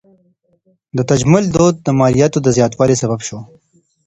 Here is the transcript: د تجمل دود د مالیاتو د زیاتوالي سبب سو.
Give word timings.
د 0.97 0.99
تجمل 1.09 1.43
دود 1.55 1.75
د 1.81 1.87
مالیاتو 1.99 2.39
د 2.43 2.47
زیاتوالي 2.57 2.95
سبب 3.01 3.19
سو. 3.27 3.37